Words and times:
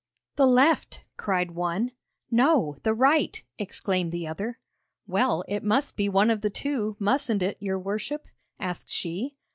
'The 0.35 0.47
left,' 0.47 1.03
cried 1.15 1.51
one. 1.51 1.91
'No; 2.31 2.75
the 2.81 2.91
right,' 2.91 3.43
exclaimed 3.59 4.11
the 4.11 4.25
other. 4.25 4.57
'Well, 5.05 5.43
it 5.47 5.61
must 5.63 5.95
be 5.95 6.09
one 6.09 6.31
of 6.31 6.41
the 6.41 6.49
two, 6.49 6.95
mustn't 6.97 7.43
it, 7.43 7.57
your 7.59 7.77
worship?' 7.77 8.25
asked 8.59 8.89
she. 8.89 9.35